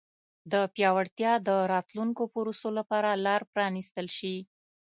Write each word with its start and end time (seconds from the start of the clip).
د 0.51 0.53
پیاوړتیا 0.75 1.33
د 1.47 1.49
راتلونکو 1.73 2.23
پروسو 2.33 2.69
لپاره 2.77 3.09
لار 3.25 3.41
پرانیستل 3.53 4.07
شي. 4.17 4.35